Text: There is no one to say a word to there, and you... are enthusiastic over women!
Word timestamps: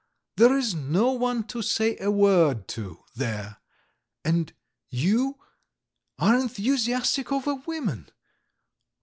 There 0.37 0.57
is 0.57 0.73
no 0.73 1.11
one 1.11 1.43
to 1.43 1.61
say 1.61 1.95
a 1.99 2.09
word 2.09 2.67
to 2.69 3.03
there, 3.15 3.57
and 4.25 4.51
you... 4.89 5.37
are 6.17 6.35
enthusiastic 6.35 7.31
over 7.31 7.53
women! 7.53 8.09